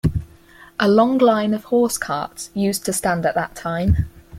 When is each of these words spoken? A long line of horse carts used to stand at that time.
A 0.79 0.87
long 0.87 1.19
line 1.19 1.53
of 1.53 1.65
horse 1.65 1.99
carts 1.99 2.49
used 2.55 2.85
to 2.85 2.91
stand 2.91 3.23
at 3.23 3.35
that 3.35 3.53
time. 3.53 4.07